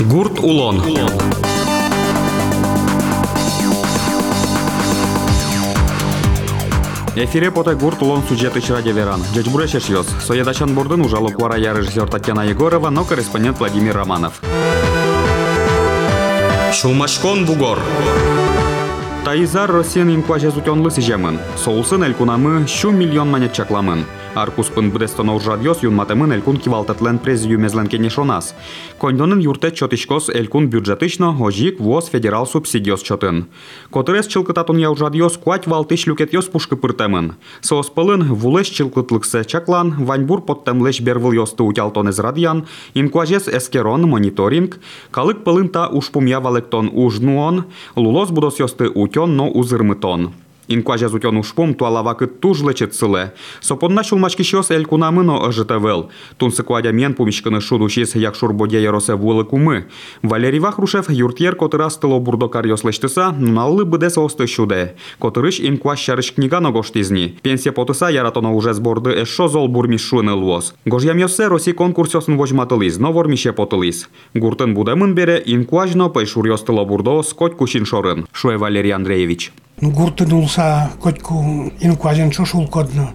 Гурт 0.00 0.40
Улон. 0.40 0.82
Эфире 7.16 7.50
поте 7.50 7.74
гурт 7.74 8.02
улон 8.02 8.22
сюжеты 8.28 8.60
ради 8.72 8.90
веран. 8.90 9.22
Джеч 9.32 9.46
бурешеш 9.46 9.88
йос. 9.88 10.06
Соедачан 10.22 10.74
бурдын 10.74 11.00
ужало 11.00 11.30
куара 11.30 11.56
я 11.56 11.72
режиссер 11.72 12.08
Татьяна 12.08 12.42
Егорова, 12.42 12.90
но 12.90 13.04
корреспондент 13.04 13.58
Владимир 13.58 13.96
Романов. 13.96 14.34
Шумашкон 16.74 17.46
бугор. 17.46 17.78
Таизар 19.24 19.72
Россиян 19.72 20.14
инкважа 20.14 20.50
зутёнлы 20.50 20.90
сижемын. 20.90 21.38
Соулсын 21.64 22.04
элькунамы 22.04 22.66
шу 22.68 22.90
миллион 22.90 23.30
манет 23.30 23.54
чакламын. 23.54 24.04
Аркуспын 24.36 24.90
бдестон 24.90 25.30
оржадьос 25.30 25.82
юнматемын 25.82 26.32
элькун 26.32 26.58
кивалтетлен 26.58 27.18
президиумезлен 27.18 27.86
кенешонас. 27.88 28.54
Кондонын 29.00 29.40
юрте 29.40 29.70
чотишкос 29.70 30.28
элькун 30.28 30.68
бюджетично 30.68 31.34
ожик 31.40 31.80
воз 31.80 32.10
федерал 32.10 32.46
субсидиос 32.46 33.00
чотын. 33.00 33.46
Которес 33.90 34.26
чылкытатун 34.26 34.76
яужадьос 34.76 35.38
куать 35.38 35.66
валтыш 35.66 36.06
люкетьос 36.06 36.48
пушкы 36.52 36.76
пыртемын. 36.76 37.36
Сооспылын 37.62 38.34
вулеш 38.34 38.68
чылкытлыксе 38.68 39.46
чаклан, 39.46 40.04
ваньбур 40.04 40.42
подтемлеш 40.42 41.00
бервыл 41.00 41.32
йосты 41.32 41.62
утялтон 41.62 42.10
эзрадьян, 42.10 42.66
инкважес 42.92 43.48
эскерон 43.48 44.02
мониторинг, 44.02 44.78
калык 45.10 45.44
пылын 45.44 45.70
та 45.70 45.88
ушпум 45.88 46.26
явалектон 46.26 46.90
ужнуон, 46.92 47.64
лулос 47.94 48.30
будос 48.30 48.58
йосты 48.58 48.90
утен 48.90 49.34
но 49.34 49.48
узырмытон. 49.48 50.34
Инкважа 50.68 51.08
зутен 51.08 51.36
ушпом 51.36 51.74
туалавакы 51.74 52.26
туж 52.26 52.62
лечет 52.62 52.94
сыле. 52.94 53.32
Сопонна 53.60 54.02
шулмачки 54.02 54.42
щос 54.42 54.70
эль 54.70 54.84
кунамыно 54.84 55.46
ожитавел. 55.46 56.10
Тунсы 56.38 56.62
кладя 56.62 56.92
мен 56.92 57.14
пумичканы 57.14 57.60
шудушис 57.60 58.14
як 58.16 58.34
шурбоде 58.34 58.82
яросе 58.82 59.14
вулы 59.14 59.44
кумы. 59.44 59.86
Валерий 60.22 60.58
Вахрушев 60.58 61.08
юртьер 61.08 61.54
котыра 61.54 61.88
стыло 61.88 62.18
бурдо 62.18 62.48
карьос 62.48 62.84
лештыса, 62.84 63.30
наллы 63.30 63.84
быдес 63.84 64.18
осты 64.18 64.46
шуде. 64.46 64.96
Котырыш 65.18 65.60
инкваш 65.60 66.00
шарыш 66.00 66.32
книга 66.34 66.60
но 66.60 66.72
гоштизни. 66.72 67.38
Пенсия 67.42 67.72
потыса 67.72 68.08
яратоно 68.08 68.52
уже 68.52 68.74
сборды 68.74 69.22
эшо 69.22 69.48
зол 69.48 69.68
бурмиш 69.68 70.02
шуны 70.02 70.32
лвоз. 70.32 70.74
Гожьям 70.84 71.18
йосе 71.18 71.46
роси 71.46 71.72
конкурсёсын 71.72 72.36
вожматылиз, 72.36 72.98
но 72.98 73.12
вормише 73.12 73.52
потылиз. 73.52 74.08
Гуртын 74.34 74.74
будемын 74.74 75.14
бере 75.14 75.42
инкважно 75.46 76.08
пайшур 76.08 76.46
йостыло 76.46 76.84
бурдо 76.84 77.22
скоть 77.22 77.56
кушин 77.56 77.86
шорын. 77.86 78.26
Шуе 78.32 78.56
Валерий 78.56 78.92
Андреевич. 78.92 79.52
гуртынулса 79.80 80.90
котку 81.00 81.72
инукважен 81.80 82.32
шошулкодно 82.32 83.10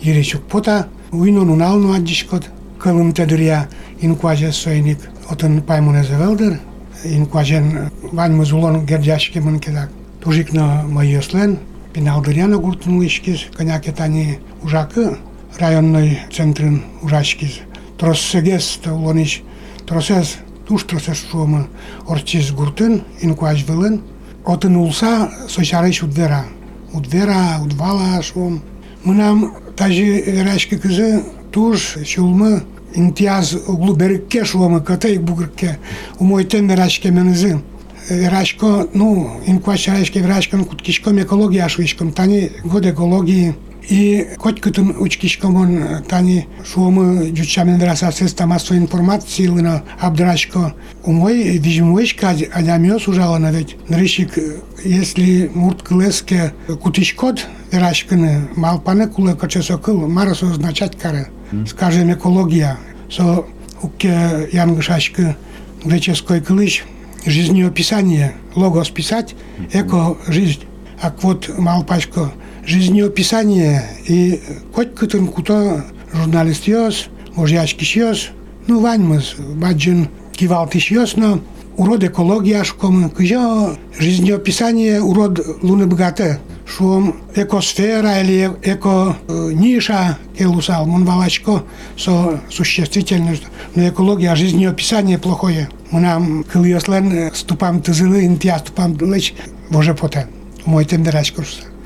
иричук 0.00 0.42
пота 0.42 0.88
уино 1.12 1.44
нуналну 1.44 1.92
аджишкот 1.94 2.44
кылымте 2.78 3.26
дыря 3.26 3.68
инукваже 4.00 4.52
сойник 4.52 4.98
отын 5.28 5.62
паймуне 5.62 6.04
завелдер 6.04 6.60
инукважен 7.04 7.90
вань 8.12 8.34
мазулон 8.34 8.86
гердяшки 8.86 9.38
мынкедак 9.38 9.90
тужикна 10.22 10.84
майослен 10.88 11.58
пинал 11.92 12.22
дыряна 12.22 12.58
гуртынулышкиз 12.58 13.46
конякетани 13.56 14.38
ужакы 14.62 15.18
районной 15.58 16.20
центрын 16.32 16.82
ужашкиз. 17.02 17.60
Троссегес 17.98 18.80
улониш 18.84 19.42
тросес 19.86 20.36
туш 20.68 20.84
тросес 20.84 21.24
шуома 21.30 21.66
орчиз 22.06 22.52
гуртын 22.52 23.02
инукваж 23.20 23.64
вылын 23.64 24.02
Отын 24.45 24.75
улса 24.75 25.31
сочарыш 25.49 26.03
удвера. 26.03 26.45
Удвера, 26.93 27.59
удвала 27.63 28.21
шум. 28.21 28.61
Мынам 29.03 29.55
тажи 29.75 30.21
верашки 30.21 30.77
кызы 30.77 31.23
туш 31.51 31.97
шулмы 32.05 32.63
интияз 32.93 33.53
углу 33.67 33.95
берекке 33.95 34.43
шулмы 34.45 34.81
катайк 34.81 35.21
бугрке. 35.21 35.79
Умойтен 36.19 36.67
верашке 36.67 37.11
менызы. 37.11 37.61
Верашко, 38.09 38.87
ну, 38.93 39.39
инкваш 39.45 39.87
верашке 39.87 40.19
верашкан 40.19 40.65
куткишком 40.65 41.21
экология 41.21 41.67
шуишком. 41.67 42.11
Тани 42.11 42.51
год 42.63 42.85
экологии 42.85 43.55
И 43.88 44.28
хоть 44.38 44.60
кытын 44.60 44.96
учкишкомон 44.98 46.04
тани 46.08 46.46
шуомы 46.64 47.34
жучамен 47.36 47.78
вераса 47.78 48.10
средства 48.10 48.46
массовой 48.46 48.80
информации 48.80 49.46
лына 49.46 49.82
абдрашко 50.00 50.74
умой 51.04 51.58
вижимойшка 51.58 52.30
адямиос 52.30 53.08
ужалана 53.08 53.52
ведь. 53.52 53.76
Нрышик 53.88 54.38
если 54.84 55.50
мурт 55.54 55.82
клеске 55.82 56.52
кутишкот 56.82 57.46
верашканы 57.70 58.48
малпане 58.56 59.06
куле 59.06 59.34
кочесокыл 59.34 60.08
марасо 60.08 60.50
означать 60.50 60.96
кары 60.96 61.28
скажем 61.68 62.12
экология. 62.12 62.76
Со 63.10 63.44
уке 63.82 64.48
янгышашкы 64.52 65.36
греческой 65.84 66.40
кылыш 66.40 66.84
жизнеописание 67.24 68.34
логос 68.54 68.90
писать 68.90 69.34
эко 69.72 70.16
жизнь. 70.26 70.64
А 71.00 71.14
вот 71.22 71.50
малпачко 71.58 72.32
жизнеописание 72.66 73.84
и 74.06 74.40
хоть 74.74 74.94
кытын 74.94 75.28
куто 75.28 75.84
журналист 76.12 76.66
йос, 76.66 77.06
можяшки 77.34 77.84
йос, 77.98 78.28
ну 78.66 78.80
ваньмыз, 78.80 79.36
баджин 79.38 80.08
кивалтиш 80.32 80.90
йос, 80.90 81.16
но 81.16 81.40
урод 81.76 82.04
экология 82.04 82.64
шкомы, 82.64 83.08
кыжо 83.10 83.76
жизнеописание 83.98 85.00
урод 85.00 85.62
луны 85.62 85.86
богаты, 85.86 86.38
шум 86.66 87.16
экосфера 87.34 88.20
или 88.20 88.50
эко 88.62 89.16
ниша 89.28 90.18
келусал, 90.36 90.86
мон 90.86 91.04
валачко 91.04 91.62
со 91.96 92.40
существительность, 92.50 93.44
но 93.74 93.88
экология 93.88 94.34
жизнеописание 94.34 95.18
плохое. 95.18 95.68
Мы 95.92 96.00
нам 96.00 96.44
кылыслен 96.44 97.30
ступам 97.32 97.80
тызылы, 97.80 98.24
интия 98.24 98.58
ступам 98.58 98.96
лечь, 98.98 99.34
боже 99.70 99.94
поте. 99.94 100.26
Мой 100.64 100.84
тендераш 100.84 101.32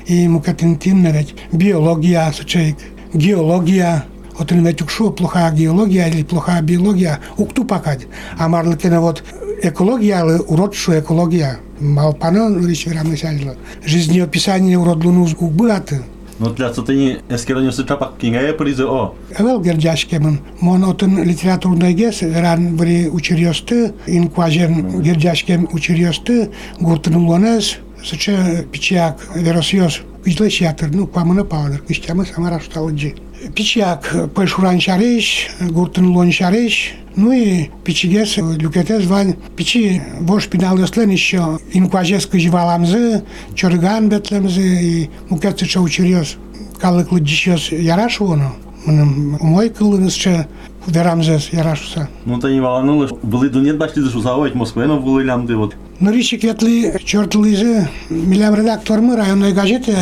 и 0.06 0.28
мукатинтин 0.28 1.06
ведь 1.06 1.34
биология, 1.52 2.32
сучейк, 2.32 2.76
геология, 3.12 4.04
Отын 4.38 4.66
ведь 4.66 4.82
укшу 4.82 5.10
плохая 5.10 5.50
геология 5.50 6.08
или 6.08 6.22
плохая 6.22 6.60
биология, 6.60 7.20
укту 7.38 7.64
покать. 7.64 8.06
А 8.38 8.48
марлыкена 8.48 9.00
вот 9.00 9.24
экология, 9.62 10.22
уродшу 10.22 10.98
экология. 10.98 11.58
Малпано 11.80 12.54
лишь 12.58 12.84
верам 12.84 13.08
начало. 13.08 13.56
Жизнеописание 13.82 14.78
уродлуну 14.78 15.26
убыаты. 15.40 16.02
Но 16.38 16.50
для 16.50 16.70
сатани 16.74 17.20
эскероню 17.30 17.72
сычапак 17.72 18.18
кингая 18.20 18.52
призы 18.52 18.84
о. 18.84 19.14
Эвел 19.38 19.58
гердяшкемын. 19.62 20.40
Мон 20.60 20.84
отын 20.84 21.22
литературный 21.22 21.94
гес, 21.94 22.20
ран 22.20 22.76
ври 22.76 23.08
учерьосты, 23.08 23.94
инкважен 24.06 25.00
гердяшкем 25.00 25.66
учерьосты, 25.72 26.50
гуртын 26.78 27.16
улонез, 27.16 27.78
Сыча 28.03 28.65
пичак 28.71 29.19
веросиос 29.35 30.01
кыжлыш 30.23 30.61
ятыр, 30.61 30.89
ну, 30.93 31.07
памына 31.07 31.43
павадыр, 31.43 31.81
кыштямы 31.81 32.25
самара 32.25 32.59
шталыджи. 32.59 33.15
Пичак 33.55 34.13
пешуран 34.35 34.79
шареш, 34.79 35.49
гуртын 35.59 36.07
лон 36.15 36.31
шареш, 36.31 36.93
ну 37.15 37.31
и 37.31 37.69
пичигес 37.83 38.37
люкетес 38.37 39.05
вань, 39.05 39.35
пичи 39.55 40.01
бош 40.21 40.47
пинал 40.47 40.77
яслен 40.77 41.09
еще 41.09 41.59
инкважес 41.73 42.25
кыжваламзы, 42.27 43.23
чорган 43.55 44.09
бетлемзы, 44.09 44.61
и 44.61 45.09
мукетсы 45.29 45.65
чо 45.65 45.81
учерьез. 45.81 46.37
Калык 46.79 47.11
лыджишес 47.11 47.71
ярашу 47.71 48.33
оно. 48.33 48.55
Мыным 48.85 49.37
умой 49.39 49.69
кылынысча 49.69 50.47
верамзес 50.87 51.49
ярашуса. 51.51 52.09
Ну, 52.25 52.39
то 52.39 52.49
не 52.49 52.59
волнуло, 52.59 53.07
были 53.21 53.49
дунет 53.49 53.77
башли 53.77 54.01
за 54.01 54.09
шузавать 54.09 54.55
Москве, 54.55 54.85
но 54.85 54.99
были 54.99 55.25
лямды 55.25 55.55
вот. 55.55 55.75
Нырищик 56.01 56.43
ятли 56.43 56.99
чертылызы 57.05 57.87
милям 58.09 58.55
редактормы 58.55 59.15
районной 59.15 59.53
газеты, 59.53 59.95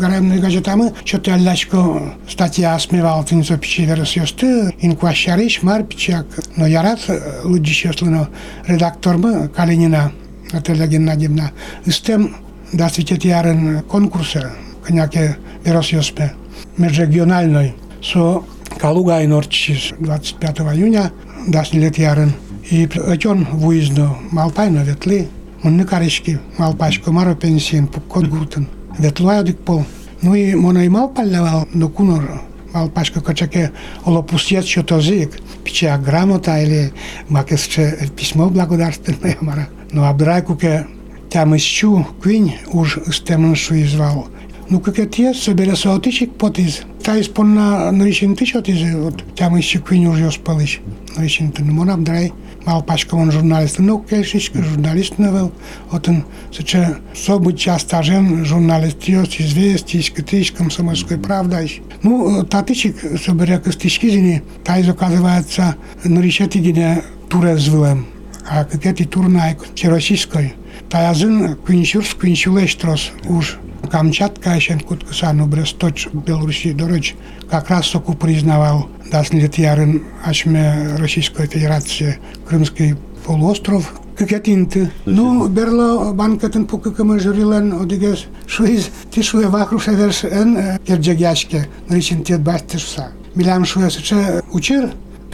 районной 0.00 0.40
газетамы, 0.40 0.92
что-то 1.04 1.32
аллачко 1.32 2.16
статья 2.28 2.76
смевал 2.80 3.24
тынцо 3.24 3.56
пичи 3.56 3.84
версиосты, 3.84 4.74
инкващариш 4.80 5.62
мар 5.62 5.84
пичак. 5.84 6.26
Но 6.56 6.66
ярат 6.66 6.98
лыджиш 7.44 7.84
яслыно 7.84 8.28
редактормы 8.66 9.48
Калинина 9.48 10.10
Наталья 10.50 10.88
Геннадьевна. 10.88 11.52
Истем 11.86 12.34
да 12.72 12.88
светит 12.88 13.24
ярын 13.24 13.82
конкурса, 13.82 14.50
коняке 14.84 15.36
версиоспе, 15.64 16.32
межрегиональной. 16.78 17.76
Со 18.02 18.42
Калуга 18.80 19.22
и 19.22 19.28
Норчис 19.28 19.92
25 20.00 20.58
июня 20.74 21.12
даст 21.46 21.74
лет 21.74 21.96
ярын. 21.96 22.32
И 22.70 22.88
отен 23.06 23.44
выездно 23.52 24.16
Малпайно 24.30 24.82
ветли, 24.84 25.28
Онны 25.63 25.83
карешки 25.85 26.39
малпашко 26.57 27.11
маро 27.11 27.35
пенсиен 27.35 27.87
пуккот 27.87 28.27
гуртын. 28.27 28.67
Ветлуадик 28.97 29.59
пол. 29.59 29.85
Ну 30.21 30.35
и 30.35 30.55
мона 30.55 30.85
и 30.85 30.89
мал 30.89 31.09
паллявал, 31.09 31.67
но 31.73 31.89
кунор 31.89 32.41
малпашко 32.73 33.21
кочаке 33.21 33.71
олопустец 34.05 34.65
что-то 34.65 35.01
зик. 35.01 35.39
Пича 35.63 35.97
грамота 35.97 36.61
или 36.61 36.93
макесче 37.27 38.09
письмо 38.15 38.49
благодарственное 38.49 39.37
мара. 39.41 39.67
Но 39.91 40.05
абдрайкуке 40.05 40.87
там 41.29 41.55
исчу 41.57 42.07
квинь 42.21 42.55
уж 42.71 42.97
стемн 43.11 43.55
шуизвал. 43.55 44.27
Ну 44.69 44.79
как 44.79 44.99
это 44.99 45.21
есть, 45.21 45.43
собере 45.43 45.75
соотичек 45.75 46.35
потиз. 46.35 46.81
Та 47.03 47.19
исполна 47.19 47.91
наречен 47.91 48.35
ты 48.35 48.45
что 48.45 48.61
ты 48.61 48.95
вот 48.97 49.23
там 49.35 49.59
исчу 49.59 49.81
квинь 49.81 50.05
уж 50.05 50.33
спалыш. 50.33 50.79
Наречен 51.15 51.51
ты, 51.51 51.63
ну 51.63 51.73
мон 51.73 51.89
абдрай 51.89 52.31
Мал 52.66 52.82
пачкамон 52.82 53.30
журналист. 53.30 53.78
Ну 53.78 53.98
келшичка 53.98 54.62
журналист 54.62 55.18
навел. 55.18 55.52
Отын 55.90 56.24
сыча 56.52 56.98
события 57.14 57.78
стажен 57.78 58.44
журналист 58.44 59.02
ёс 59.04 59.28
известий 59.38 60.02
скатыш 60.02 60.52
комсомольской 60.52 61.18
правда 61.18 61.64
ну 62.02 62.44
татычик 62.44 62.96
соберя 63.24 63.58
костички 63.58 64.10
зини 64.10 64.42
тайз 64.64 64.88
оказывается 64.88 65.76
на 66.04 66.20
решете 66.20 66.58
гине 66.58 67.02
туре 67.28 67.56
звылем. 67.56 68.06
А 68.48 68.64
какие 68.64 69.06
турнайк 69.06 69.58
российской? 69.84 70.54
Таязын 70.90 71.56
кынчурс 71.56 72.14
кынчулештрос 72.14 73.10
уж 73.28 73.58
Камчатка, 73.91 74.55
еще 74.55 74.77
Куткасану, 74.79 75.47
Бресточ, 75.47 76.07
Белоруссии, 76.13 76.73
Дороч, 76.73 77.15
как 77.49 77.69
раз 77.69 77.87
соку 77.87 78.13
признавал 78.13 78.89
даст 79.11 79.33
лет 79.33 79.57
ярын 79.57 80.03
Ашме 80.25 80.95
Российской 80.97 81.47
Федерации 81.47 82.19
Крымский 82.47 82.95
полуостров. 83.25 83.91
Кекетинты. 84.17 84.91
Ну, 85.05 85.47
берло 85.47 86.11
банкатын 86.11 86.65
пукыкымы 86.65 87.21
жюрилен 87.21 87.81
одигес 87.81 88.25
шуиз 88.47 88.89
тишуе 89.11 89.47
вахру 89.47 89.79
шеверш 89.79 90.25
эн 90.25 90.77
керджегяшке 90.85 91.69
наричен 91.87 92.25
тет 92.25 92.41
бастишса. 92.41 93.13
Милям 93.35 93.63
шуе 93.63 93.89
сыче 93.89 94.43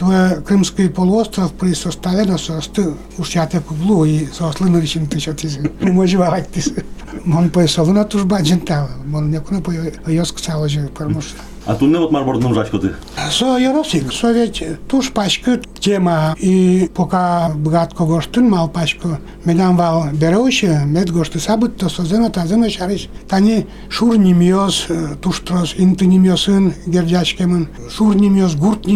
Твой 0.00 0.42
Крымский 0.42 0.90
полуостров 0.90 1.52
при 1.52 1.72
составе 1.72 2.24
на 2.24 2.36
состы 2.36 2.94
ушяте 3.16 3.60
кублу 3.60 4.04
и 4.04 4.26
сослы 4.26 4.68
наричен 4.68 5.06
тысячи. 5.06 5.70
Не 5.80 5.90
може 5.90 6.18
варать 6.18 6.50
тысячи. 6.50 6.84
Мон 7.24 7.48
поясову 7.48 7.92
на 7.92 8.04
туж 8.04 8.24
баджентал. 8.24 8.88
Мон 9.06 9.30
некуна 9.30 9.62
по 9.62 9.72
йоск 10.10 10.40
цало 10.40 10.68
же 10.68 10.88
промышля. 10.94 11.38
А 11.64 11.74
тут 11.74 11.90
не 11.90 11.98
вот 11.98 12.12
марборд 12.12 12.42
нуждачко 12.42 12.78
ты. 12.78 12.94
Со 13.30 13.56
Яросик, 13.58 14.12
со 14.12 14.30
ведь 14.32 14.62
туж 14.86 15.10
пачка 15.10 15.60
тема 15.80 16.36
и 16.38 16.88
пока 16.94 17.50
богатко 17.56 18.04
гоштын 18.04 18.48
мал 18.48 18.68
пачку 18.68 19.18
медам 19.44 19.76
вал 19.76 20.06
береуще, 20.12 20.82
мед 20.84 21.10
гошты 21.10 21.40
сабыт 21.40 21.76
то 21.76 21.88
со 21.88 22.04
зема 22.04 22.30
та 22.30 22.46
зема 22.46 22.70
шариш. 22.70 23.08
Тани 23.28 23.66
шур 23.88 24.16
немиоз, 24.16 24.86
туш 25.20 25.40
трос 25.40 25.74
инты 25.76 26.06
немиосын 26.06 26.74
гердячкемын, 26.86 27.68
шур 27.90 28.14
немиоз, 28.14 28.54
гурт 28.54 28.86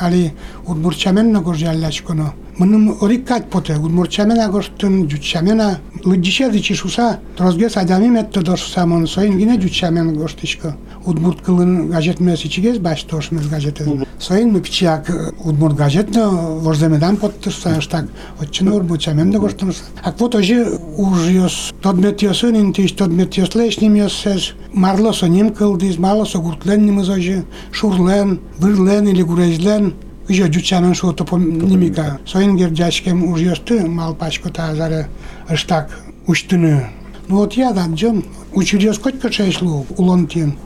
علی 0.00 0.32
اون 0.64 0.82
برچمن 0.82 1.36
نگرژه 1.36 1.68
علش 1.68 2.02
کنه 2.02 2.32
Мыным 2.56 2.96
орик 3.00 3.26
кать 3.26 3.50
поте, 3.50 3.76
удмурчамена 3.76 4.48
гоштын, 4.48 5.06
джучамена, 5.06 5.80
лыджича 6.04 6.50
дичиш 6.50 6.84
уса, 6.84 7.18
трозге 7.36 7.68
садами 7.68 8.06
метто 8.06 8.42
дош 8.42 8.62
самон 8.62 9.08
соин 9.08 9.36
гине 9.38 9.56
джучамен 9.56 10.14
гоштишко. 10.14 10.76
Удмурт 11.04 11.40
кылын 11.40 11.90
гаджет 11.90 12.20
мес 12.20 12.44
ичигез 12.44 12.78
баш 12.78 13.02
тош 13.02 13.32
мес 13.32 13.48
гаджетен. 13.48 14.06
Соин 14.20 14.52
мы 14.52 14.60
пичак 14.60 15.10
удмурт 15.42 15.74
гаджет, 15.74 16.14
но 16.14 16.58
вождемедан 16.60 17.16
поттырса, 17.16 17.80
штак, 17.80 18.06
отчин 18.38 18.68
урмурчамен 18.68 19.32
да 19.32 19.40
гоштын. 19.40 19.74
А 20.04 20.12
кво 20.12 20.28
тоже 20.28 20.78
ужиос, 20.96 21.72
тот 21.82 21.96
метиос 21.96 22.44
унин 22.44 22.72
тиш, 22.72 22.92
тот 22.92 23.08
метиос 23.08 23.56
лешним 23.56 23.94
йос 23.94 24.12
сез, 24.12 24.52
марло 24.72 25.12
со 25.12 25.26
ним 25.26 25.52
кылдиз, 25.52 25.98
мало 25.98 26.24
со 26.24 26.38
гуртлен 26.38 26.86
нимыз 26.86 27.08
ожи, 27.08 27.44
шурлен, 27.72 28.40
вырлен 28.58 29.08
или 29.08 29.22
гурезлен, 29.22 29.94
Ujo 30.24 30.46
djuçanën 30.48 30.94
shu 30.96 31.12
të 31.12 31.26
po 31.28 31.36
nimika. 31.38 32.18
Sojnë 32.24 32.54
ngjer 32.54 32.70
gjashkem 32.78 33.24
u 33.28 33.36
jështë 33.36 33.82
mal 33.92 34.14
pashko 34.16 34.48
ta 34.48 34.72
zare 34.74 35.06
ështak. 35.52 35.92
Ну 36.26 37.36
вот 37.36 37.54
я 37.54 37.72
да, 37.72 37.86
джем, 37.88 38.24
училес 38.52 38.98
хоть 38.98 39.20
качайшлу, 39.20 39.86
улонтин. 39.96 40.56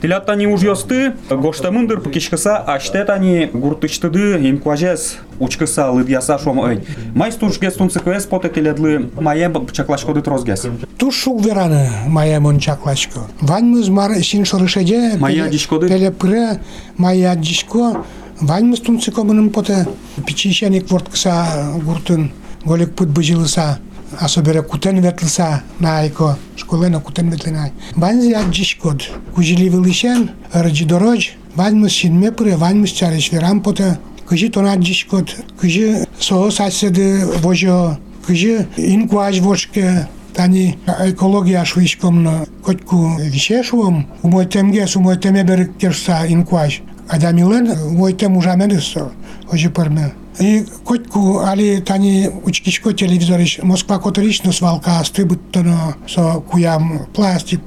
Тилаттани 0.00 0.46
ужьосты, 0.46 1.14
гоштамындыр 1.28 2.00
пыкичкыса, 2.00 2.58
аштетани 2.58 3.50
гуртычтыды, 3.52 4.48
имкуажес, 4.48 5.16
учкыса, 5.40 5.90
лыдьяса 5.90 6.38
шом 6.38 6.58
ой. 6.58 6.84
Май 7.14 7.32
стуршгес 7.32 7.74
тунцыквес 7.74 8.26
поте 8.26 8.48
теледлы, 8.48 9.10
мае 9.20 9.48
розгес. 9.48 10.66
Туш 10.98 11.14
шук 11.16 11.44
вераны 11.44 11.90
мае 12.06 12.38
мон 12.38 12.60
чаклашко. 12.60 13.20
Вань 13.40 13.66
мыз 13.66 13.88
мар 13.88 14.14
син 14.22 14.44
шорышеде, 14.44 15.16
мая 15.18 15.48
дишкоды, 15.48 15.88
пеле 15.88 16.12
пре, 16.12 16.60
мая 16.96 17.34
дишко, 17.34 18.04
Ваньмыз 18.40 18.80
тунсыко 18.86 19.24
бұным 19.26 19.48
поты, 19.50 19.84
пичищенек 20.26 20.86
вортқыса 20.92 21.74
гуртын, 21.82 22.30
голек 22.64 22.94
пыт 22.94 23.10
бұжилыса, 23.10 23.78
особенно 24.20 24.62
кутен 24.62 25.00
ветлса 25.02 25.62
найко, 25.80 26.38
школена 26.56 27.00
кутен 27.00 27.30
ветленай. 27.30 27.72
Ванзи 27.96 28.32
аджишкод, 28.32 29.10
кужили 29.34 29.68
вилишен, 29.68 30.30
раджи 30.52 30.84
дорож, 30.84 31.32
ваньмыз 31.56 31.90
шинмепыры, 31.90 32.56
ваньмыз 32.56 32.90
чарыш 32.90 33.32
верам 33.32 33.60
поты, 33.60 33.98
кыжи 34.28 34.50
тона 34.50 34.74
аджишкод, 34.74 35.34
кыжи 35.60 36.06
соос 36.20 36.60
аседы 36.60 37.26
вожо, 37.42 37.98
кыжи 38.24 38.68
инкуаж 38.76 39.40
вошке, 39.40 40.06
тани 40.32 40.78
экология 41.00 41.64
швишком 41.64 42.46
котку 42.64 43.18
вишешуом, 43.18 44.06
умойтемге 44.22 44.86
сумойтеме 44.86 45.42
берік 45.42 45.76
керса 45.76 46.24
инкуаж. 46.28 46.82
Адамилен, 47.08 47.70
умой 47.70 48.12
тем 48.12 48.36
ужамедысо, 48.36 49.10
ожи 49.50 49.70
перме. 49.70 50.12
И 50.38 50.64
котку 50.84 51.40
али 51.40 51.80
тани 51.80 52.30
учкишко 52.44 52.92
телевизориш 52.92 53.58
Москва 53.62 53.98
которично 53.98 54.52
свалка 54.52 55.02
стыбыттано 55.02 55.96
со 56.06 56.34
куям 56.40 57.06
пластик 57.12 57.60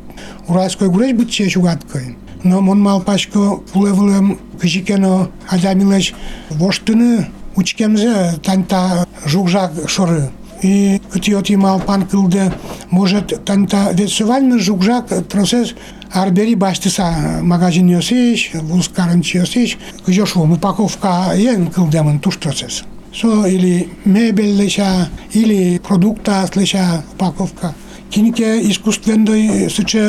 уральской 0.48 0.90
гуреш 0.90 1.14
бит 1.14 1.30
че 1.30 1.50
шугаткой. 1.50 2.18
Но 2.44 2.62
мон 2.62 2.82
мал 2.82 3.02
пачко 3.02 3.58
пулевлем 3.74 4.40
кыжикено 4.60 5.30
адамилеш 5.50 6.14
воштыны 6.50 7.28
учкемзе 7.56 8.36
танта 8.44 9.06
жукжак 9.26 9.74
шоры. 9.88 10.30
И 10.62 11.02
кытиоти 11.12 11.54
мал 11.54 11.80
пан 11.80 12.08
кылды 12.08 12.54
может 12.90 13.44
танта 13.44 13.92
ветсувальны 13.92 14.60
жукжак 14.60 15.28
процесс 15.28 15.74
арбери 16.14 16.56
башты 16.56 16.90
са 16.90 17.08
магазин 17.42 17.90
јосиш, 17.90 18.52
лускарен 18.70 19.22
јосиш, 19.22 19.78
кјош 20.06 20.36
во 20.36 20.58
паковка 20.58 21.34
ен 21.36 21.70
кыл 21.72 21.88
демон 21.88 22.20
туштосес. 22.20 22.84
Со 23.14 23.46
или 23.46 23.90
мебел 24.06 24.56
леша, 24.56 25.10
или 25.34 25.80
продукта 25.80 26.48
леша 26.56 27.04
паковка. 27.18 27.74
Кинке 28.12 28.60
искуствен 28.68 29.24
дој 29.26 29.70
суче 29.70 30.02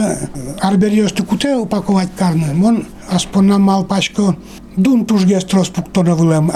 арбериости 0.60 1.22
куте 1.22 1.54
упаковат 1.54 2.10
карне. 2.18 2.52
Мон 2.52 2.84
аспона 3.10 3.58
мал 3.58 3.84
пашко 3.84 4.34
дун 4.76 5.04
туш 5.06 5.20
тужге 5.22 5.40
строс 5.40 5.70
пуктона 5.70 6.10
да 6.10 6.14
вылем 6.14 6.50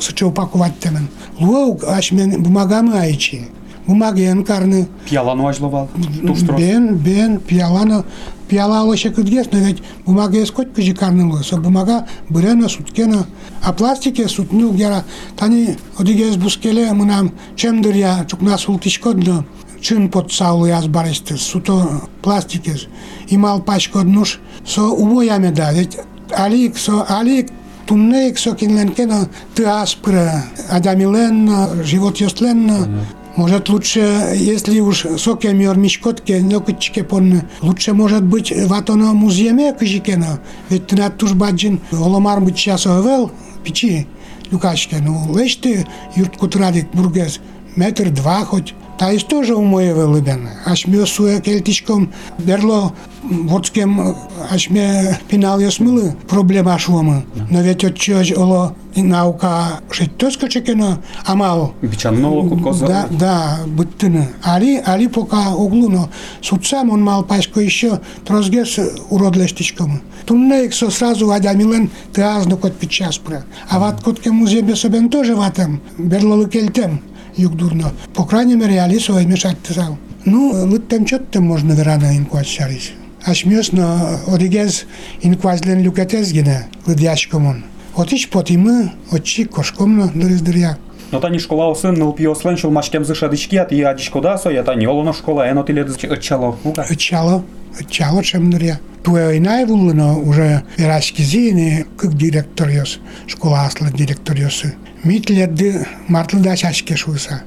се 0.00 0.12
че 0.14 0.24
упаковат 0.24 0.78
темен. 0.78 1.08
Луаук 1.40 1.84
аш 1.88 2.12
мен 2.12 2.42
бумагамы 2.42 2.92
ајчи. 2.92 3.42
Бумаген 3.86 4.44
карны. 4.44 4.88
Пьялану 5.08 5.46
ажловал. 5.46 5.88
Туш 6.26 6.40
трос. 6.40 6.60
Бен, 6.60 6.96
бен, 6.96 7.38
пиалана, 7.38 8.04
пиала 8.48 8.82
лоше 8.82 9.10
кыдгес, 9.10 9.46
но 9.52 9.58
ведь 9.58 9.82
бумага 10.04 10.38
ескоть 10.38 10.72
кыжи 10.72 10.94
карнылы, 10.94 11.42
со 11.44 11.56
бумага 11.56 12.06
бырена 12.28 12.68
суткена, 12.68 13.26
а 13.62 13.72
пластике 13.72 14.28
сутню 14.28 14.72
гера, 14.72 15.04
тани 15.36 15.76
одигес 15.98 16.36
бускеле 16.36 16.92
мынам 16.92 17.32
чемдыр 17.56 17.94
я 17.94 18.24
чукна 18.28 18.58
султишкодно, 18.58 19.44
чын 19.80 20.08
под 20.08 20.32
саулы 20.32 20.70
аз 20.70 20.86
баресты, 20.86 21.36
суто 21.36 22.02
пластикес, 22.22 22.86
имал 23.28 23.60
пачкоднуш, 23.62 24.40
со 24.66 24.82
умояме 24.82 25.50
да, 25.50 25.72
ведь 25.72 25.98
алик, 26.32 26.76
со 26.76 27.06
алик, 27.10 27.50
туннеик 27.86 28.38
со 28.38 28.54
кинленкена 28.54 29.28
ты 29.54 29.64
аспра, 29.64 30.44
адамилен, 30.70 31.84
живот 31.84 32.18
ёстлен, 32.18 33.04
может 33.35 33.69
лучше, 33.69 34.33
если 34.35 34.79
уж 34.79 35.05
соки 35.17 35.47
мир 35.47 35.77
мишкотке, 35.77 36.41
нокочке 36.41 37.03
пон, 37.03 37.43
лучше 37.61 37.93
может 37.93 38.23
быть 38.23 38.51
в 38.51 38.73
атоно 38.73 39.13
муземе 39.13 39.73
кыжикена. 39.73 40.39
Ведь 40.69 40.87
ты 40.87 40.95
на 40.97 41.09
туш 41.09 41.33
баджин 41.33 41.79
оломар 41.91 42.41
быть 42.41 42.57
час 42.57 42.85
овел, 42.85 43.31
печи, 43.63 44.07
люкашке, 44.51 44.97
ну 44.99 45.37
лечты 45.37 45.87
юрт 46.15 46.37
кутрадик 46.37 46.91
бургез, 46.93 47.39
метр 47.75 48.09
два 48.09 48.43
хоть. 48.45 48.73
Та 49.01 49.09
есть 49.09 49.27
тоже 49.27 49.55
у 49.55 49.63
моей 49.63 49.93
вылыбен. 49.93 50.47
Аж 50.63 50.85
мне 50.85 51.07
суе 51.07 51.41
кельтичком 51.41 52.13
берло 52.37 52.93
водским, 53.23 54.15
аж 54.51 54.69
мне 54.69 55.17
пинал 55.27 55.59
я 55.59 55.71
смылы 55.71 56.15
проблема 56.29 56.77
шумы. 56.77 57.23
Но 57.49 57.61
ведь 57.61 57.83
от 57.83 57.97
чего 57.97 58.19
оло 58.39 58.75
и 58.93 59.01
наука 59.01 59.79
жить 59.91 60.15
то 60.17 60.29
скачекено, 60.29 60.99
а 61.25 61.33
мало. 61.33 61.73
Бичанно 61.81 62.47
кокоза. 62.47 62.85
Да, 62.85 63.07
да, 63.09 63.59
быттыны. 63.65 64.27
Али, 64.43 64.79
али 64.85 65.07
пока 65.07 65.55
углу, 65.55 65.89
но 65.89 66.09
судсам 66.41 66.91
он 66.91 67.03
мал 67.03 67.23
пачко 67.23 67.59
еще 67.59 68.01
трозгес 68.23 68.79
уродлештичком. 69.09 70.01
Туннейк 70.27 70.75
со 70.75 70.91
сразу 70.91 71.31
адамилен 71.31 71.89
ты 72.13 72.21
азну 72.21 72.55
кот 72.55 72.77
пичас 72.77 73.17
пра. 73.17 73.45
А 73.67 73.79
ват 73.79 74.03
котке 74.03 74.29
музей 74.29 74.61
бесобен 74.61 75.09
тоже 75.09 75.35
ватем, 75.35 75.81
берлолы 75.97 76.47
кельтем 76.47 77.01
югдурно. 77.35 77.91
По 78.13 78.25
крайней 78.25 78.55
мере, 78.55 78.81
али 78.81 78.99
свой 78.99 79.25
мешать 79.25 79.61
тысал. 79.61 79.97
Ну, 80.25 80.51
лыттем 80.51 81.05
чоттем 81.05 81.43
можно 81.43 81.73
верана 81.73 82.17
инкуаз 82.17 82.47
шарить. 82.47 82.93
Аж 83.25 83.45
мёсно 83.45 84.19
оригез 84.27 84.85
инкуазлен 85.21 85.81
люкетез 85.81 86.31
гине, 86.31 86.67
лыдяшкомон. 86.85 87.63
Отич 87.95 88.29
потимы, 88.29 88.91
отчи 89.11 89.45
кошкомно 89.45 90.11
дырыздыря. 90.13 90.77
Но 91.11 91.19
тани 91.19 91.39
школа 91.39 91.69
осын 91.71 91.93
ныл 91.93 92.13
пиослен 92.13 92.57
шул 92.57 92.71
машкем 92.71 93.03
зышадычки 93.03 93.57
ат 93.57 93.71
и 93.73 93.81
адичко 93.81 94.21
да 94.21 94.37
со 94.37 94.49
я 94.49 94.63
тани 94.63 94.87
олоно 94.87 95.13
школа 95.13 95.49
эно 95.49 95.63
тиле 95.63 95.83
отчало. 95.83 96.57
Ну-ка. 96.63 96.95
Чало, 96.95 97.43
чало 97.89 98.23
чемныря. 98.23 98.79
Туе 99.03 99.37
иная 99.37 99.65
вуллыно 99.65 100.17
уже 100.17 100.63
верашки 100.77 101.21
зини, 101.21 101.85
как 101.97 102.15
директор 102.15 102.69
ёс, 102.69 102.99
школа 103.27 103.65
аслы 103.65 103.91
директор 103.91 104.37
ёсы. 104.37 104.75
Митлерди 105.05 105.85
мартлыда 106.07 106.55
чашке 106.55 106.95
шуйса. 106.95 107.43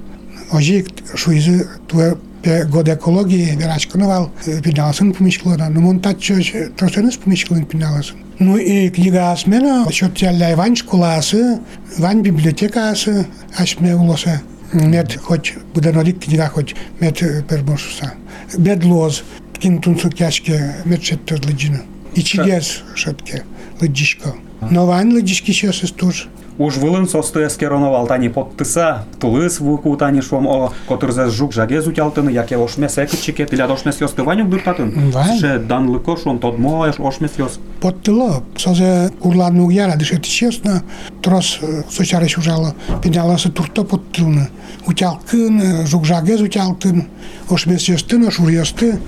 Ожик 0.50 0.88
шуйзы 1.14 1.68
туе 1.88 2.16
пе 2.42 2.64
год 2.64 2.88
экологии 2.88 3.56
верашканывал 3.56 4.30
пиналсын 4.62 5.12
помешклына. 5.12 5.68
Ну 5.68 5.80
мон 5.80 6.00
татчо 6.00 6.34
тросеныс 6.76 7.16
помешклын 7.16 7.64
пиналсын. 7.64 8.16
Ну 8.38 8.56
и 8.56 8.90
книга 8.90 9.30
Асмена, 9.30 9.86
счет 9.92 10.16
тялля 10.16 10.56
Вань 10.56 10.74
школасы, 10.76 11.60
Вань 11.98 12.22
библиотекасы, 12.22 13.26
Асме 13.56 13.94
улоса. 13.94 14.42
Мет 14.72 15.16
хоть 15.22 15.54
буденодик 15.72 16.24
книга 16.24 16.48
хоть 16.48 16.74
мет 16.98 17.18
пермошуса. 17.48 18.14
Бед 18.58 18.84
лоз, 18.84 19.22
кин 19.60 19.80
тунсу 19.80 20.10
кяшке 20.10 20.74
мет 20.84 21.04
шеттер 21.04 21.40
лыджина. 21.46 21.82
И 22.14 22.22
чигес 22.22 22.82
шетке 22.96 23.44
лыджишко. 23.80 24.34
Но 24.70 24.86
Вань 24.86 25.12
лыджишки 25.12 25.52
сейчас 25.52 25.78
туж. 25.92 26.28
Уж 26.59 26.75
вылын 26.75 27.07
состы 27.07 27.47
эскероновал 27.47 28.05
тани 28.05 28.27
подтыса, 28.27 29.05
тулыс 29.21 29.61
вуку 29.61 29.95
тани 29.95 30.19
шом 30.19 30.45
о, 30.45 30.73
котырзе 30.89 31.29
жук 31.29 31.53
жаге 31.53 31.81
зутялтыны, 31.81 32.31
яке 32.31 32.57
ошмес 32.57 32.97
экчике, 32.97 33.45
тиля 33.45 33.65
ошмес 33.71 34.01
ёсты 34.01 34.23
ванюк 34.23 34.49
дыртатын. 34.49 35.09
Вань. 35.11 35.39
Ше 35.39 35.57
дан 35.57 35.89
лыко 35.89 36.17
шон 36.17 36.37
тодмо 36.37 36.83
ошмес 36.89 37.31
ёс. 37.37 37.61
Поттыло, 37.79 38.43
созе 38.57 39.09
курларну 39.21 39.69
яра 39.69 39.95
дышет 39.95 40.25
честно, 40.25 40.83
трос 41.21 41.61
сочарыш 41.89 42.37
ужало, 42.37 42.75
пеняласы 43.01 43.49
турто 43.49 43.85
поттылны. 43.85 44.49
Утялкын, 44.85 45.87
жукжагез 45.87 46.41
утялтын, 46.41 47.07
ошмес 47.49 47.87
ёстын, 47.87 48.27
ошур 48.27 48.49
ёсты, 48.49 48.99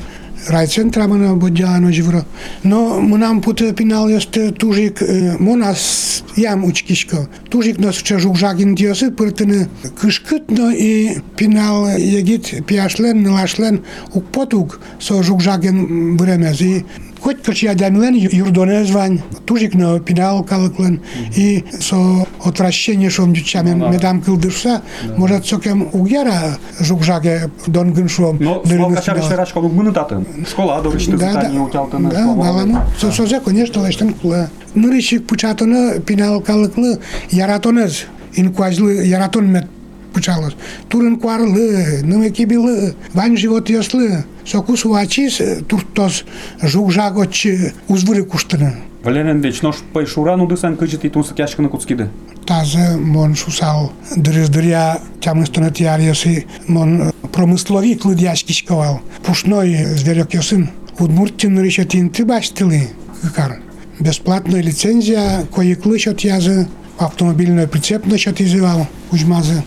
raicentra 0.48 1.06
mână 1.06 1.32
Budeanu 1.32 1.92
și 1.92 2.02
vreo. 2.02 2.26
No, 2.62 3.00
mânam 3.00 3.40
pută 3.40 3.64
pinal 3.64 4.12
este 4.12 4.40
tujic 4.40 5.00
e, 5.00 5.36
monas 5.40 6.24
jam 6.42 6.64
uçkişka. 6.64 7.30
Tujic 7.50 7.76
nos 7.76 8.02
ce 8.02 8.16
jugjac 8.18 8.60
in 8.60 8.74
diosi 8.74 9.06
pârtână 9.06 9.68
câșcât 10.00 10.58
no 10.58 10.72
i 10.72 11.22
pinal 11.36 11.90
egit 12.16 12.62
piașlen, 12.66 13.22
nălașlen 13.22 13.86
uc 14.12 14.24
potug 14.30 14.80
so 14.98 15.22
jugjac 15.22 15.64
in. 15.64 16.86
Хоть 17.22 17.44
Кырчиадамилен 17.44 18.16
юрдонезвань, 18.16 19.22
тужикно 19.46 20.00
пинал 20.00 20.44
калыклын, 20.44 21.02
и 21.36 21.64
со 21.80 22.26
отвращение 22.44 23.10
шом 23.10 23.34
дючами 23.34 23.74
медам 23.74 24.22
кылдышса, 24.22 24.82
может 25.18 25.46
сокем 25.46 25.90
угяра 25.94 26.58
жукжаге 26.80 27.52
донгын 27.68 28.10
шом. 28.10 28.38
Но 28.40 28.64
слово 28.66 28.96
качар 28.96 29.18
еще 29.18 29.36
раз, 29.36 29.52
как 29.52 29.64
мы 29.64 29.84
нататын. 29.84 30.26
Школа 30.50 30.82
дорышты, 30.82 31.16
здание 31.16 31.62
утялтаны, 31.62 32.10
школа. 32.10 32.26
Да, 32.26 32.34
балану. 32.34 32.82
Созе, 33.00 33.40
конечно, 33.40 33.82
лаштан 33.82 34.14
кула. 34.14 34.50
Нырышик 34.74 35.28
пучатыны 35.28 36.00
пинал 36.00 36.42
калыклы 36.42 37.00
яратонез. 37.30 38.06
Инкуазлы 38.34 39.06
яратон 39.06 39.52
мет 39.52 39.68
puțeală. 40.12 40.52
Turâncoară 40.88 41.44
lă, 41.44 42.00
nămechibi 42.04 42.56
lă, 42.56 42.94
bani 43.14 43.36
životios 43.36 43.92
lă. 43.92 44.24
Со 44.44 44.62
кусу 44.64 44.94
ачис 44.96 45.40
э, 45.40 45.62
туртос 45.68 46.24
жугжагоч 46.62 47.48
узвыры 47.88 48.24
куштыны. 48.24 48.76
Валерий 49.04 49.32
Андреевич, 49.32 49.62
но 49.62 49.74
пай 49.94 50.06
шурану 50.06 50.48
дысан 50.48 50.78
кычит 50.78 51.06
и 51.06 51.10
тунса 51.10 51.34
кяшкана 51.34 51.70
куцкиды. 51.70 52.10
Тазы 52.46 52.98
мон 52.98 53.36
шусал 53.36 53.94
дырыздыря 54.16 55.00
тямы 55.20 55.46
стонат 55.46 55.78
ярьесы 55.78 56.46
мон 56.68 57.02
э, 57.02 57.12
промысловик 57.32 58.06
лыдяшкичковал. 58.06 59.02
Пушной 59.24 59.74
э, 59.74 59.96
зверек 59.96 60.34
ёсын. 60.34 60.70
Удмуртин 60.98 61.60
решетин 61.62 62.10
ты 62.10 62.26
баштылы. 62.26 62.90
Кар. 63.36 63.60
Бесплатная 64.00 64.62
лицензия, 64.62 65.46
кое-клы 65.54 65.98
от 66.08 66.22
язы, 66.22 66.68
автомобильную 66.98 67.68
прицеп 67.68 68.08
насчет 68.08 68.42
изывал, 68.42 68.88
ужмазы. 69.12 69.64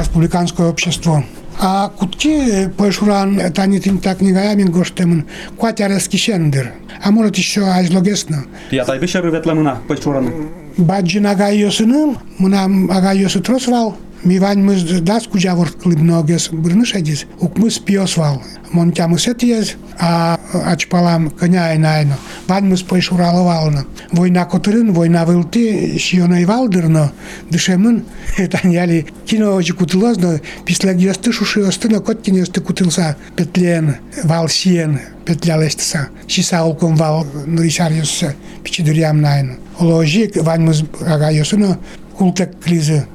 Республиканское 0.00 0.68
общество. 0.68 1.24
А 1.58 1.88
кутки 1.88 2.68
пошуран, 2.76 3.40
это 3.40 3.66
не 3.66 3.80
тим 3.80 3.98
так 3.98 4.20
не 4.20 4.32
гаямин 4.32 4.70
гоштемын, 4.70 5.26
кватярский 5.58 6.18
шендер. 6.18 6.72
А 7.02 7.10
может 7.10 7.36
еще 7.36 7.62
ажлогесно. 7.66 8.44
Я 8.70 8.84
тай 8.84 8.98
бешер 8.98 9.26
ветле 9.26 9.54
мына 9.54 9.78
пайшураны. 9.88 10.32
Баджин 10.76 11.26
агайосыным, 11.26 12.18
мына 12.38 12.64
агайосы 12.94 13.40
тросвал, 13.40 13.96
ми 14.25 14.39
вань 14.39 14.63
мыз 14.63 15.01
дас 15.01 15.27
кужавор 15.27 15.71
клыбногес 15.71 16.49
бұрныш 16.53 16.93
әдіз, 16.99 17.25
укмыз 17.39 17.79
пиосвал. 17.79 18.41
Мон 18.71 18.91
тямыс 18.91 19.27
етиез, 19.27 19.75
а 19.99 20.39
ачпалам 20.53 21.29
коня 21.31 21.65
айнайно. 21.71 22.17
Вань 22.47 22.69
мыз 22.69 22.83
пайшуралывалны. 22.83 23.85
Война 24.11 24.45
котырын, 24.45 24.93
война 24.93 25.25
вылты, 25.25 25.97
шионой 25.97 26.45
валдырно, 26.45 27.11
дышемын, 27.49 28.05
таняли 28.51 29.07
кино 29.25 29.55
очи 29.55 29.73
кутылозно, 29.73 30.39
після 30.65 30.93
гьосты 30.93 31.31
шуши 31.31 31.61
остыно, 31.61 31.99
кот 31.99 32.21
кинесты 32.21 32.61
кутылса, 32.61 33.17
петлен, 33.35 33.97
вал 34.23 34.47
сиен, 34.47 34.99
петля 35.25 35.57
лестса, 35.57 36.09
шиса 36.27 36.63
олком 36.63 36.95
вал 36.95 37.25
ныришар 37.45 37.91
ёсса, 37.91 38.35
пичидырям 38.63 39.21
найно. 39.21 39.55
Оложик, 39.79 40.35
вань 40.35 40.61
мыз 40.61 40.83
агайосыно, 41.05 41.79
култек 42.17 42.59
кризы, 42.63 43.05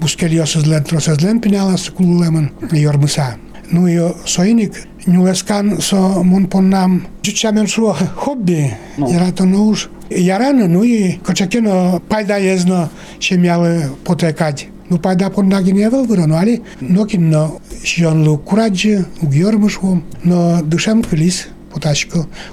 buskeliosus 0.00 0.66
len 0.66 0.84
trosas 0.84 1.20
len 1.22 1.40
pinallas 1.40 1.90
kululeman 1.90 2.48
jormusa. 2.72 3.36
Nu 3.70 3.88
jo 3.88 4.14
soinik 4.24 4.72
niuleskan 5.06 5.80
so 5.80 6.24
mun 6.24 6.46
ponnam 6.46 7.02
jutsamion 7.22 7.66
suo 7.66 7.92
hobby 8.16 8.70
no. 8.98 9.08
yra 9.10 9.32
to 9.32 9.46
nauż. 9.46 9.88
Jaran 10.10 10.72
nu 10.72 10.84
i 10.84 11.18
koczekino 11.22 12.00
pajda 12.08 12.38
jezno 12.38 12.88
się 13.20 13.38
miały 13.38 13.88
potekać. 14.04 14.68
Nu 14.90 14.98
pajda 14.98 15.30
ponnagi 15.30 15.74
nie 15.74 15.90
wylwyro, 15.90 16.26
no 16.26 16.38
ale 16.38 16.58
nokin 16.82 17.30
no 17.30 17.60
sion 17.84 18.24
lu 18.24 18.38
kuradzi, 18.38 18.96
ugiormuszłom, 19.22 20.02
no 20.24 20.62
dyszem 20.62 21.02
klis. 21.02 21.46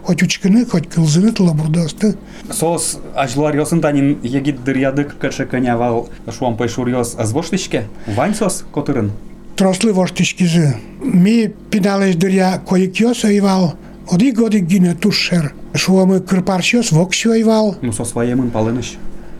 Хоть 0.02 0.22
учкыны, 0.22 0.64
хоть 0.64 0.88
кылзыны 0.88 1.32
тылабурдосты. 1.32 2.16
Сос 2.50 2.98
ажлар 3.14 3.54
ёсын 3.54 3.80
танин 3.80 4.18
егит 4.22 4.64
дырядык 4.64 5.18
кыршы 5.18 5.44
коня 5.46 5.76
вал 5.76 6.08
шуам 6.36 6.56
пайшур 6.56 6.88
ёс 6.88 7.14
азвоштышке. 7.18 7.84
Вань 8.06 8.34
сос 8.34 8.64
котырын. 8.72 9.12
тросли 9.56 9.92
воштишкизы. 9.92 10.76
Ми 11.02 11.50
пиналеш 11.70 12.16
дыря 12.16 12.58
коик 12.66 12.98
йос 13.00 13.24
ойвал, 13.24 13.74
оди 14.10 14.30
годи 14.30 14.58
гине 14.60 14.94
тушер. 14.94 15.52
Шуамы 15.74 16.20
кырпаршиос 16.20 16.90
вокши 16.92 17.28
ойвал. 17.28 17.76
Ну 17.82 17.92
сос 17.92 18.14
ваемын 18.14 18.50
палыныш. 18.50 18.96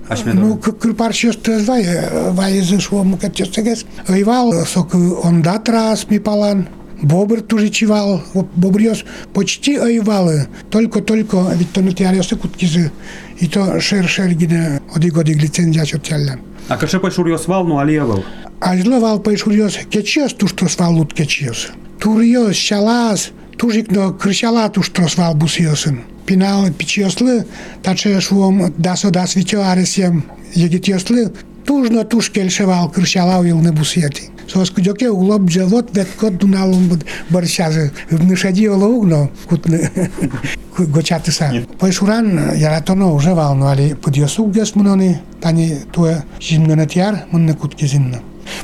Ашмедо. 0.09 0.39
Ну, 0.41 0.57
к- 0.57 0.73
кырпаршиос 0.73 1.37
тез 1.37 1.67
вай, 1.67 1.87
вайызы 2.33 2.79
шуамы 2.81 3.17
катчестегес. 3.17 3.87
Ойвал, 4.09 4.53
сок 4.67 4.95
онда 4.95 5.59
трас 5.59 6.07
ми 6.11 6.19
палан. 6.19 6.67
Бобр 7.06 7.42
тоже 7.42 7.70
чивал, 7.70 8.24
бобриос 8.56 9.06
почти 9.32 9.78
ойвалы, 9.78 10.48
только-только, 10.72 11.38
ведь 11.56 11.72
то 11.72 11.82
нутиариосы 11.82 12.36
куткизы, 12.36 12.92
и 13.40 13.48
то 13.48 13.80
шер-шер 13.80 14.34
гине 14.34 14.82
оди 14.96 15.10
годи 15.10 15.36
лицензия 15.36 15.86
чотяллян. 15.86 16.40
А 16.68 16.78
кыршы 16.78 17.00
пайшур 17.00 17.28
ёс 17.28 17.48
вал 17.48 17.64
ну 17.64 17.78
алия 17.78 18.04
вал. 18.04 18.24
Ажловал 18.60 19.20
пайшурьос 19.20 19.78
кечиос 19.92 20.34
туштрос 20.34 20.80
валут 20.80 21.14
кечиос. 21.14 21.68
Турьос 22.00 22.56
шалас, 22.56 23.30
тужикно 23.56 24.12
крышала 24.12 24.68
туштрос 24.70 25.16
вал 25.16 25.36
бусиосын. 25.36 26.02
Пинал 26.26 26.72
пичиослы, 26.72 27.46
таче 27.84 28.20
шуом 28.20 28.74
дасо 28.78 29.12
дас 29.12 29.36
вичо 29.36 29.62
аресем 29.62 30.24
тужно 31.66 32.04
туш 32.04 32.32
кельшевал 32.32 32.90
крышала 32.90 33.42
уилны 33.42 33.72
бусиети. 33.72 34.24
Сос 34.24 34.35
кудёке 34.75 35.11
углоб 35.11 35.47
джавот 35.47 35.97
вет 35.97 36.09
кот 36.19 36.39
дуналун 36.39 36.89
буд 36.89 37.05
баршазы. 37.31 37.93
Внышади 38.11 38.67
олоугно 38.67 39.31
кутны 39.49 39.91
гочатыса. 40.79 41.53
Пайшуран 41.79 42.55
яратоно 42.55 43.13
уже 43.13 43.35
валну, 43.35 43.67
али 43.69 43.95
подьосук 43.95 44.53
гес 44.53 44.75
мунони, 44.75 45.19
тани 45.41 45.77
туе 45.93 46.25
жимнонетяр 46.41 47.25
мунны 47.31 47.55
кутки 47.55 47.87
зимно. 47.87 48.19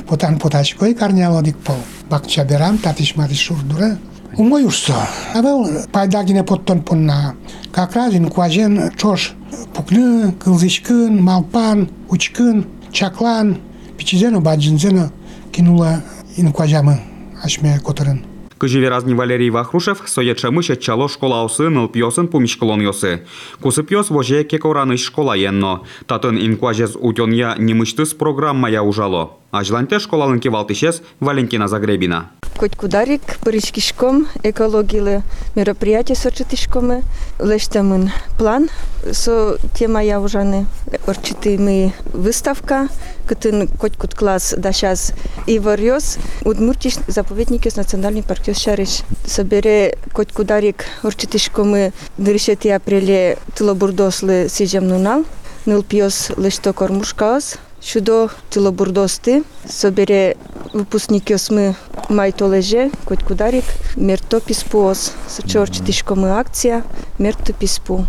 Потан 0.07 0.39
потачкой 0.39 0.93
карняло 0.93 1.41
дик 1.43 1.57
пол. 1.57 1.77
Бакча 2.09 2.43
берам, 2.43 2.77
татиш 2.77 3.15
матиш 3.15 3.39
шурдура. 3.39 3.97
Умой 4.35 4.65
ушсо. 4.65 4.95
Авел 5.33 5.67
пайдагине 5.91 6.43
поттон 6.43 6.81
понна. 6.81 7.35
Как 7.71 7.95
раз 7.95 8.13
инкуажен 8.13 8.91
чош. 8.97 9.33
Пукны, 9.73 10.33
кылзышкын, 10.33 11.21
малпан, 11.21 11.89
учкын, 12.09 12.65
чаклан. 12.91 13.59
Пичизено 13.97 14.41
баджинзено 14.41 15.11
кинула 15.51 16.03
инкуажамы 16.37 17.01
ашме 17.43 17.79
котырын. 17.79 18.23
Кыжеверазни 18.57 19.13
Валерий 19.13 19.51
Вахрушев 19.51 20.01
соечемы 20.07 20.63
чало 20.63 21.07
школа 21.09 21.43
осы 21.43 21.69
нылпиосын 21.69 22.27
пумишколон 22.27 22.81
йосы. 22.81 23.25
Кусыпиос 23.61 24.09
воже 24.09 24.43
кекораныш 24.43 25.03
школа 25.03 25.33
енно. 25.33 25.81
Татын 26.07 26.37
инкуажез 26.37 26.95
утонья 26.99 27.55
немыштыс 27.57 28.13
программая 28.15 28.81
ужало. 28.81 29.37
Ажланте 29.51 29.99
школалын 29.99 30.39
кевалтышес 30.39 31.01
Валентина 31.19 31.67
Загребина. 31.67 32.29
Коть 32.57 32.75
Кударик, 32.75 33.21
Боричкишком, 33.43 34.27
экологилы 34.41 35.21
мероприятия 35.53 36.15
сочетишкомы, 36.15 37.03
лештамын 37.39 38.11
план, 38.39 38.69
со 39.11 39.57
тема 39.77 40.03
я 40.03 40.19
ужаны, 40.19 40.65
орчитыми 41.05 41.93
выставка, 42.13 42.89
кытын 43.27 43.67
коть 43.67 43.95
кут 43.95 44.15
класс 44.15 44.55
да 44.57 44.71
сейчас 44.71 45.13
и 45.45 45.59
варьос, 45.59 46.17
удмуртиш 46.45 46.95
заповедники 47.07 47.69
с 47.69 47.75
национальный 47.75 48.23
парк 48.23 48.43
шариш. 48.55 49.01
Собере 49.25 49.97
коть 50.11 50.33
Кударик, 50.33 50.85
орчитишкомы, 51.03 51.93
дыришети 52.17 52.69
апреле 52.69 53.37
тылобурдослы 53.55 54.47
сижем 54.49 54.87
нунал, 54.87 55.25
нылпиос 55.67 56.31
лешто 56.37 56.73
кормушкаос, 56.73 57.57
Щодо 57.83 58.29
тілобурдости, 58.49 59.43
собере 59.69 60.35
випускники 60.73 61.35
осми 61.35 61.75
майтолеже, 62.09 62.89
коть 63.05 63.23
кударік, 63.23 63.63
мертопіс 63.95 64.63
пуос, 64.63 65.11
сочорчитишкоми 65.29 66.29
акція, 66.31 66.83
мертопіс 67.19 67.79
пу. 67.79 68.05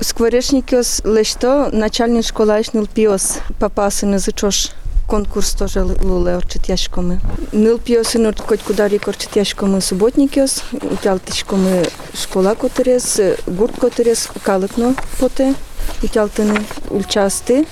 Скворечникос 0.00 1.02
лешто, 1.04 1.70
начальник 1.72 2.24
школа 2.24 2.60
ешнил 2.60 2.88
піос, 2.94 3.38
папасини 3.58 4.18
зачош 4.18 4.70
конкурс 5.06 5.54
тоже 5.54 5.82
луле 5.82 6.36
орчитяшкоми. 6.36 7.20
Нил 7.52 7.78
піосин 7.78 8.34
коть 8.46 8.62
кударік 8.62 9.08
орчитяшкоми 9.08 9.80
суботникос, 9.80 10.62
утялтишкоми 10.92 11.84
школа 12.22 12.54
котерес, 12.54 13.20
гурт 13.58 13.76
котерес, 13.78 14.30
каликно 14.42 14.94
поте, 15.20 15.54
утялтини 16.02 16.60
ульчасти, 16.90 17.66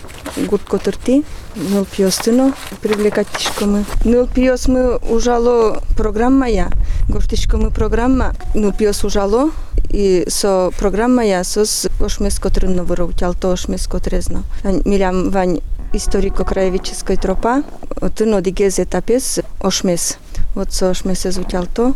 гурт 0.51 0.63
котирти, 0.69 1.23
нил 1.57 1.87
піостино, 1.97 2.53
привлекатишкоми. 2.81 3.85
Нил 4.05 4.29
піосми 4.35 4.97
ужало 4.97 5.83
програма 5.97 6.49
я, 6.49 6.71
гоштишкоми 7.09 7.71
програма, 7.71 8.35
нил 8.55 8.73
піос 8.73 9.05
ужало, 9.05 9.51
і 9.91 10.25
со 10.29 10.73
програма 10.79 11.25
я 11.25 11.45
сос 11.45 11.89
ошмес 12.01 12.39
котринно 12.39 12.85
вироутял, 12.85 13.35
то 13.35 13.51
ошмес 13.51 13.87
котрезно. 13.87 14.43
Милям 14.85 15.31
вань 15.31 15.61
историко-краеведческой 15.93 17.17
тропа, 17.17 17.63
тыно 18.17 18.41
дигез 18.41 18.79
етапес 18.79 19.41
ошмес. 19.61 20.19
Вот 20.55 20.73
со 20.73 20.91
ошмесе 20.91 21.33
звучал 21.33 21.67
то, 21.75 21.95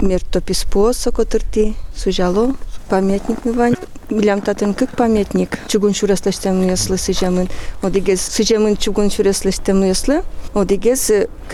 мир 0.00 0.20
топис 0.20 0.64
пуосо 0.64 1.10
котырти, 1.10 1.74
сужало, 1.96 2.54
памятник 2.89 3.45
ми 3.45 3.51
вань. 3.51 3.75
Билям 4.09 4.41
татын 4.41 4.73
кык 4.73 4.89
памятник. 4.97 5.59
Чугун 5.67 5.93
шуреслештем 5.93 6.67
яслы 6.67 6.97
сыжамын. 6.97 7.47
Одигез 7.83 8.21
сыжамын 8.21 8.75
чугун 8.75 9.11
шуреслештем 9.11 9.83
яслы. 9.83 10.23
Одигез 10.55 11.11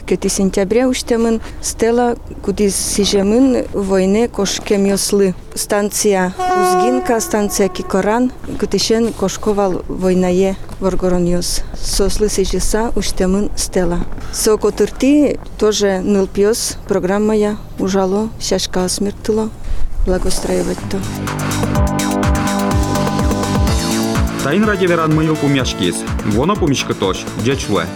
кети 0.08 0.30
сентября 0.30 0.88
уштемын 0.88 1.42
стела 1.62 2.16
куди 2.42 2.70
сыжамын 2.70 3.66
войне 3.74 4.30
кошкем 4.30 4.86
яслы. 4.86 5.36
Станция 5.54 6.34
Узгинка, 6.38 7.20
станция 7.20 7.68
Кикоран, 7.68 8.32
кытишен 8.58 9.12
кошковал 9.12 9.84
войнае 9.90 10.56
Воргороньос. 10.80 11.62
Сослы 11.78 12.30
сыжеса 12.30 12.94
уштемын 12.96 13.52
стела. 13.58 14.00
Со 14.32 14.58
котырти 14.58 15.40
тоже 15.60 16.00
нылпиос 16.00 16.78
программа 16.88 17.36
я 17.36 17.58
ужало, 17.80 18.30
шашка 18.40 18.88
смертило. 18.88 19.50
Благостроивать 20.06 20.78
то. 20.92 21.00
Тайн 24.44 24.64
ради 24.64 24.86
веран 24.86 25.16
мыйыл 25.16 25.36
пумяшкис. 25.36 25.96
Вона 26.26 26.54
пумишка 26.54 26.94
тош, 26.94 27.26
джечле. 27.44 27.88